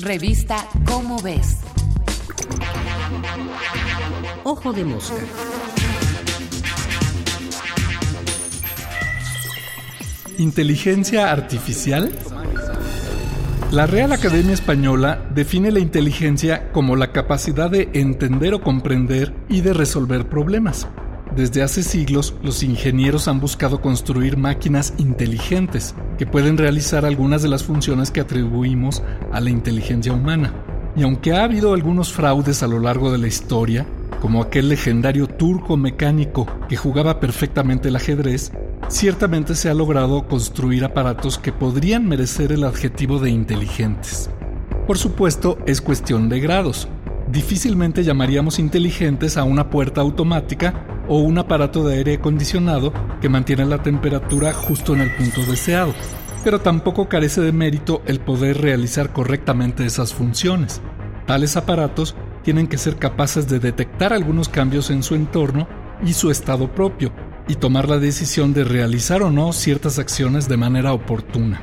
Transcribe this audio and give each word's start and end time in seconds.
Revista 0.00 0.64
Cómo 0.84 1.20
ves. 1.20 1.56
Ojo 4.44 4.72
de 4.72 4.84
mosca. 4.84 5.16
¿Inteligencia 10.38 11.32
artificial? 11.32 12.12
La 13.72 13.88
Real 13.88 14.12
Academia 14.12 14.54
Española 14.54 15.28
define 15.34 15.72
la 15.72 15.80
inteligencia 15.80 16.70
como 16.70 16.94
la 16.94 17.10
capacidad 17.10 17.68
de 17.68 17.90
entender 17.92 18.54
o 18.54 18.62
comprender 18.62 19.34
y 19.48 19.62
de 19.62 19.74
resolver 19.74 20.28
problemas. 20.28 20.86
Desde 21.36 21.62
hace 21.62 21.82
siglos, 21.82 22.34
los 22.42 22.62
ingenieros 22.62 23.28
han 23.28 23.38
buscado 23.38 23.80
construir 23.80 24.36
máquinas 24.36 24.94
inteligentes 24.98 25.94
que 26.16 26.26
pueden 26.26 26.58
realizar 26.58 27.04
algunas 27.04 27.42
de 27.42 27.48
las 27.48 27.62
funciones 27.62 28.10
que 28.10 28.20
atribuimos 28.20 29.02
a 29.32 29.40
la 29.40 29.50
inteligencia 29.50 30.12
humana. 30.12 30.52
Y 30.96 31.02
aunque 31.02 31.34
ha 31.34 31.44
habido 31.44 31.74
algunos 31.74 32.12
fraudes 32.12 32.62
a 32.62 32.66
lo 32.66 32.80
largo 32.80 33.12
de 33.12 33.18
la 33.18 33.28
historia, 33.28 33.86
como 34.20 34.42
aquel 34.42 34.68
legendario 34.68 35.28
turco 35.28 35.76
mecánico 35.76 36.46
que 36.68 36.76
jugaba 36.76 37.20
perfectamente 37.20 37.88
el 37.88 37.96
ajedrez, 37.96 38.50
ciertamente 38.88 39.54
se 39.54 39.68
ha 39.68 39.74
logrado 39.74 40.26
construir 40.26 40.84
aparatos 40.84 41.38
que 41.38 41.52
podrían 41.52 42.08
merecer 42.08 42.50
el 42.50 42.64
adjetivo 42.64 43.20
de 43.20 43.30
inteligentes. 43.30 44.28
Por 44.88 44.98
supuesto, 44.98 45.58
es 45.66 45.80
cuestión 45.80 46.28
de 46.28 46.40
grados. 46.40 46.88
Difícilmente 47.30 48.02
llamaríamos 48.02 48.58
inteligentes 48.58 49.36
a 49.36 49.44
una 49.44 49.70
puerta 49.70 50.00
automática 50.00 50.97
o 51.08 51.18
un 51.18 51.38
aparato 51.38 51.86
de 51.86 51.96
aire 51.96 52.14
acondicionado 52.14 52.92
que 53.20 53.28
mantiene 53.28 53.64
la 53.64 53.82
temperatura 53.82 54.52
justo 54.52 54.94
en 54.94 55.00
el 55.00 55.14
punto 55.14 55.42
deseado, 55.42 55.94
pero 56.44 56.60
tampoco 56.60 57.08
carece 57.08 57.40
de 57.40 57.52
mérito 57.52 58.02
el 58.06 58.20
poder 58.20 58.60
realizar 58.60 59.12
correctamente 59.12 59.84
esas 59.84 60.14
funciones. 60.14 60.80
Tales 61.26 61.56
aparatos 61.56 62.14
tienen 62.42 62.68
que 62.68 62.78
ser 62.78 62.96
capaces 62.96 63.48
de 63.48 63.58
detectar 63.58 64.12
algunos 64.12 64.48
cambios 64.48 64.90
en 64.90 65.02
su 65.02 65.14
entorno 65.14 65.68
y 66.04 66.12
su 66.12 66.30
estado 66.30 66.72
propio, 66.72 67.12
y 67.48 67.54
tomar 67.54 67.88
la 67.88 67.98
decisión 67.98 68.52
de 68.52 68.64
realizar 68.64 69.22
o 69.22 69.30
no 69.30 69.52
ciertas 69.52 69.98
acciones 69.98 70.48
de 70.48 70.58
manera 70.58 70.92
oportuna. 70.92 71.60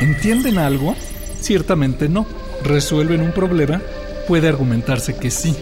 ¿Entienden 0.00 0.58
algo? 0.58 0.94
Ciertamente 1.40 2.08
no. 2.08 2.26
¿Resuelven 2.64 3.20
un 3.20 3.32
problema? 3.32 3.80
Puede 4.26 4.48
argumentarse 4.48 5.16
que 5.16 5.30
sí. 5.30 5.54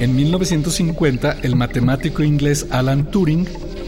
En 0.00 0.16
1950, 0.16 1.38
el 1.42 1.54
matemático 1.54 2.22
inglés 2.24 2.66
Alan 2.70 3.10
Turing, 3.10 3.46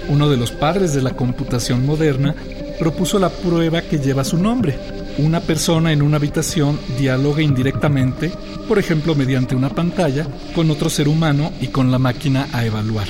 uno 0.08 0.28
de 0.28 0.36
los 0.36 0.52
padres 0.52 0.94
de 0.94 1.02
la 1.02 1.16
computación 1.16 1.84
moderna, 1.84 2.34
propuso 2.78 3.18
la 3.18 3.28
prueba 3.28 3.82
que 3.82 3.98
lleva 3.98 4.24
su 4.24 4.38
nombre. 4.38 4.78
Una 5.18 5.40
persona 5.40 5.92
en 5.92 6.02
una 6.02 6.18
habitación 6.18 6.78
dialoga 6.98 7.42
indirectamente, 7.42 8.30
por 8.68 8.78
ejemplo 8.78 9.14
mediante 9.14 9.56
una 9.56 9.70
pantalla, 9.70 10.28
con 10.54 10.70
otro 10.70 10.90
ser 10.90 11.08
humano 11.08 11.52
y 11.60 11.68
con 11.68 11.90
la 11.90 11.98
máquina 11.98 12.48
a 12.52 12.64
evaluar. 12.64 13.08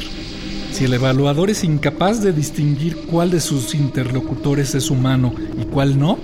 Si 0.72 0.84
el 0.84 0.94
evaluador 0.94 1.50
es 1.50 1.64
incapaz 1.64 2.22
de 2.22 2.32
distinguir 2.32 2.96
cuál 3.10 3.30
de 3.30 3.40
sus 3.40 3.74
interlocutores 3.74 4.74
es 4.74 4.90
humano 4.90 5.34
y 5.60 5.64
cuál 5.66 5.98
no, 5.98 6.18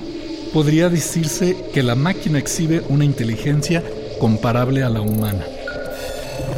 podría 0.52 0.88
decirse 0.88 1.56
que 1.72 1.82
la 1.82 1.94
máquina 1.94 2.38
exhibe 2.38 2.82
una 2.88 3.04
inteligencia 3.04 3.82
comparable 4.18 4.82
a 4.82 4.88
la 4.88 5.00
humana. 5.00 5.44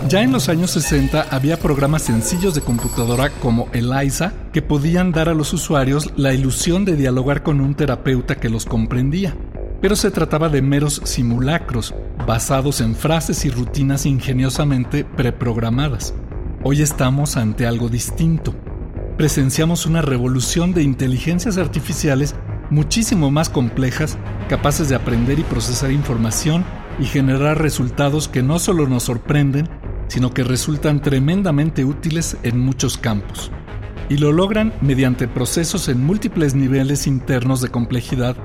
Ya 0.06 0.22
en 0.22 0.32
los 0.32 0.50
años 0.50 0.72
60 0.72 1.28
había 1.30 1.58
programas 1.58 2.02
sencillos 2.02 2.54
de 2.54 2.60
computadora 2.60 3.30
como 3.30 3.68
ELIZA 3.72 4.34
que 4.52 4.60
podían 4.60 5.12
dar 5.12 5.30
a 5.30 5.34
los 5.34 5.54
usuarios 5.54 6.12
la 6.16 6.34
ilusión 6.34 6.84
de 6.84 6.94
dialogar 6.94 7.42
con 7.42 7.58
un 7.62 7.74
terapeuta 7.74 8.34
que 8.34 8.50
los 8.50 8.66
comprendía. 8.66 9.34
Pero 9.80 9.96
se 9.96 10.10
trataba 10.10 10.50
de 10.50 10.60
meros 10.60 11.00
simulacros, 11.04 11.94
basados 12.26 12.82
en 12.82 12.94
frases 12.94 13.46
y 13.46 13.50
rutinas 13.50 14.04
ingeniosamente 14.04 15.04
preprogramadas. 15.04 16.12
Hoy 16.62 16.82
estamos 16.82 17.38
ante 17.38 17.66
algo 17.66 17.88
distinto. 17.88 18.54
Presenciamos 19.16 19.86
una 19.86 20.02
revolución 20.02 20.74
de 20.74 20.82
inteligencias 20.82 21.56
artificiales 21.56 22.34
muchísimo 22.68 23.30
más 23.30 23.48
complejas, 23.48 24.18
capaces 24.50 24.90
de 24.90 24.96
aprender 24.96 25.38
y 25.38 25.44
procesar 25.44 25.90
información 25.92 26.62
y 26.98 27.06
generar 27.06 27.60
resultados 27.60 28.28
que 28.28 28.42
no 28.42 28.58
solo 28.58 28.86
nos 28.86 29.04
sorprenden, 29.04 29.68
sino 30.08 30.30
que 30.30 30.44
resultan 30.44 31.00
tremendamente 31.00 31.84
útiles 31.84 32.36
en 32.42 32.58
muchos 32.58 32.98
campos. 32.98 33.50
Y 34.08 34.18
lo 34.18 34.32
logran 34.32 34.72
mediante 34.80 35.28
procesos 35.28 35.88
en 35.88 36.04
múltiples 36.04 36.54
niveles 36.54 37.06
internos 37.06 37.60
de 37.60 37.70
complejidad, 37.70 38.36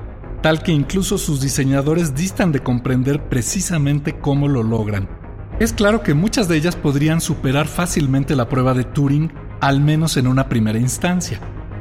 tal 0.42 0.62
que 0.62 0.72
incluso 0.72 1.18
sus 1.18 1.40
diseñadores 1.40 2.14
distan 2.14 2.52
de 2.52 2.60
comprender 2.60 3.28
precisamente 3.28 4.18
cómo 4.18 4.48
lo 4.48 4.62
logran. 4.62 5.08
Es 5.58 5.74
claro 5.74 6.02
que 6.02 6.14
muchas 6.14 6.48
de 6.48 6.56
ellas 6.56 6.76
podrían 6.76 7.20
superar 7.20 7.68
fácilmente 7.68 8.34
la 8.34 8.48
prueba 8.48 8.72
de 8.72 8.84
Turing, 8.84 9.30
al 9.60 9.80
menos 9.80 10.16
en 10.16 10.26
una 10.26 10.48
primera 10.48 10.78
instancia. 10.78 11.38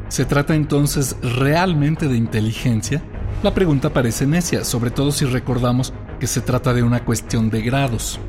¿Se 0.09 0.25
trata 0.25 0.55
entonces 0.55 1.15
realmente 1.21 2.09
de 2.09 2.17
inteligencia? 2.17 3.01
La 3.41 3.53
pregunta 3.53 3.93
parece 3.93 4.27
necia, 4.27 4.65
sobre 4.65 4.91
todo 4.91 5.13
si 5.13 5.23
recordamos 5.23 5.93
que 6.19 6.27
se 6.27 6.41
trata 6.41 6.73
de 6.73 6.83
una 6.83 7.05
cuestión 7.05 7.49
de 7.49 7.61
grados. 7.61 8.19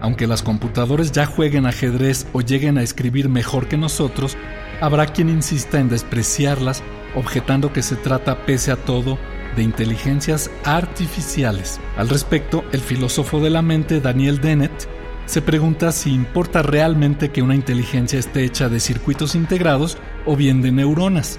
Aunque 0.00 0.26
las 0.26 0.42
computadoras 0.42 1.12
ya 1.12 1.26
jueguen 1.26 1.66
ajedrez 1.66 2.26
o 2.32 2.40
lleguen 2.40 2.78
a 2.78 2.82
escribir 2.82 3.28
mejor 3.28 3.68
que 3.68 3.76
nosotros, 3.76 4.36
habrá 4.80 5.06
quien 5.06 5.28
insista 5.28 5.78
en 5.78 5.88
despreciarlas, 5.88 6.82
objetando 7.14 7.72
que 7.72 7.82
se 7.82 7.96
trata, 7.96 8.46
pese 8.46 8.72
a 8.72 8.76
todo, 8.76 9.18
de 9.56 9.62
inteligencias 9.62 10.50
artificiales. 10.64 11.80
Al 11.96 12.08
respecto, 12.08 12.64
el 12.72 12.80
filósofo 12.80 13.40
de 13.40 13.50
la 13.50 13.62
mente 13.62 14.00
Daniel 14.00 14.40
Dennett 14.40 14.88
se 15.26 15.42
pregunta 15.42 15.92
si 15.92 16.12
importa 16.12 16.62
realmente 16.62 17.30
que 17.30 17.42
una 17.42 17.54
inteligencia 17.54 18.18
esté 18.18 18.44
hecha 18.44 18.68
de 18.68 18.80
circuitos 18.80 19.34
integrados 19.34 19.98
o 20.26 20.34
bien 20.34 20.62
de 20.62 20.72
neuronas. 20.72 21.38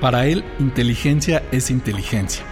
Para 0.00 0.26
él, 0.26 0.44
inteligencia 0.58 1.42
es 1.52 1.70
inteligencia. 1.70 2.44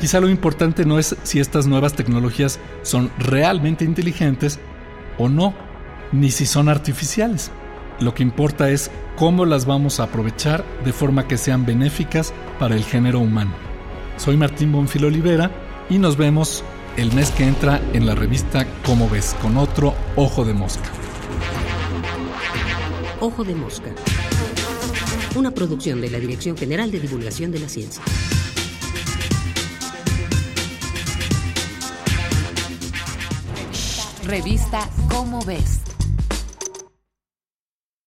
Quizá 0.00 0.20
lo 0.20 0.28
importante 0.28 0.84
no 0.84 0.98
es 0.98 1.16
si 1.24 1.40
estas 1.40 1.66
nuevas 1.66 1.94
tecnologías 1.94 2.60
son 2.82 3.10
realmente 3.18 3.84
inteligentes 3.84 4.60
o 5.18 5.28
no, 5.28 5.54
ni 6.12 6.30
si 6.30 6.46
son 6.46 6.68
artificiales. 6.68 7.50
Lo 7.98 8.14
que 8.14 8.22
importa 8.22 8.70
es 8.70 8.92
cómo 9.16 9.44
las 9.44 9.66
vamos 9.66 9.98
a 9.98 10.04
aprovechar 10.04 10.64
de 10.84 10.92
forma 10.92 11.26
que 11.26 11.36
sean 11.36 11.66
benéficas 11.66 12.32
para 12.60 12.76
el 12.76 12.84
género 12.84 13.18
humano. 13.18 13.52
Soy 14.16 14.36
Martín 14.36 14.70
Bonfil 14.70 15.04
Olivera 15.04 15.50
y 15.90 15.98
nos 15.98 16.16
vemos 16.16 16.62
el 16.96 17.12
mes 17.12 17.30
que 17.32 17.44
entra 17.44 17.80
en 17.92 18.06
la 18.06 18.14
revista 18.14 18.66
Cómo 18.84 19.08
ves 19.08 19.34
con 19.42 19.56
otro 19.56 19.94
Ojo 20.14 20.44
de 20.44 20.54
Mosca. 20.54 20.90
Ojo 23.20 23.42
de 23.42 23.54
Mosca. 23.56 23.90
Una 25.34 25.50
producción 25.50 26.00
de 26.00 26.10
la 26.10 26.18
Dirección 26.18 26.56
General 26.56 26.90
de 26.90 27.00
Divulgación 27.00 27.50
de 27.50 27.58
la 27.58 27.68
Ciencia. 27.68 28.02
Revista 34.28 34.86
Cómo 35.08 35.40
ves. 35.40 35.87